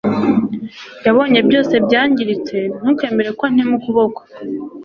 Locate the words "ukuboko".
3.79-4.21